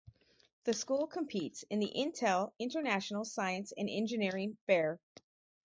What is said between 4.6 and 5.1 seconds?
Fair.